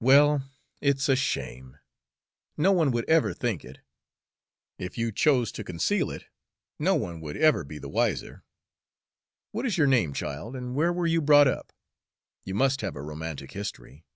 [0.00, 0.42] "Well,
[0.80, 1.76] it's a shame.
[2.56, 3.80] No one would ever think it.
[4.78, 6.24] If you chose to conceal it,
[6.78, 8.44] no one would ever be the wiser.
[9.50, 11.70] What is your name, child, and where were you brought up?
[12.44, 14.06] You must have a romantic history."